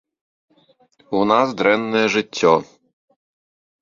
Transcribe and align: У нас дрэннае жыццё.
У 1.21 1.21
нас 1.33 1.47
дрэннае 1.61 2.03
жыццё. 2.17 2.53